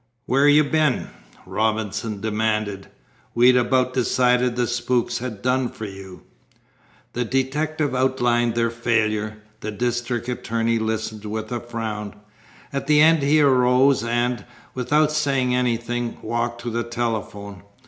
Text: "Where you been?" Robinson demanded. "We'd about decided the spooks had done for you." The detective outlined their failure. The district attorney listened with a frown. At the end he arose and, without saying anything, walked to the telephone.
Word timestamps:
"Where 0.25 0.47
you 0.47 0.63
been?" 0.63 1.11
Robinson 1.45 2.21
demanded. 2.21 2.87
"We'd 3.35 3.55
about 3.55 3.93
decided 3.93 4.55
the 4.55 4.65
spooks 4.65 5.19
had 5.19 5.43
done 5.43 5.69
for 5.69 5.85
you." 5.85 6.23
The 7.13 7.23
detective 7.23 7.93
outlined 7.93 8.55
their 8.55 8.71
failure. 8.71 9.37
The 9.59 9.69
district 9.69 10.27
attorney 10.27 10.79
listened 10.79 11.25
with 11.25 11.51
a 11.51 11.59
frown. 11.59 12.15
At 12.73 12.87
the 12.87 12.99
end 12.99 13.21
he 13.21 13.41
arose 13.41 14.03
and, 14.03 14.43
without 14.73 15.11
saying 15.11 15.53
anything, 15.53 16.17
walked 16.23 16.61
to 16.61 16.71
the 16.71 16.83
telephone. 16.83 17.61